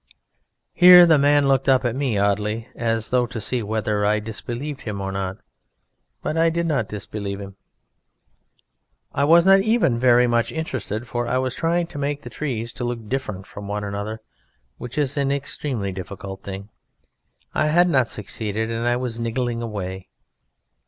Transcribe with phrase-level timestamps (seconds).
[0.73, 4.81] Here the man looked up at me oddly, as though to see whether I disbelieved
[4.81, 5.37] him or not;
[6.23, 7.55] but I did not disbelieve him.
[9.13, 12.73] I was not even very much interested, for I was trying to make the trees
[12.73, 14.21] to look different one from the other,
[14.79, 16.69] which is an extremely difficult thing:
[17.53, 20.09] I had not succeeded and I was niggling away.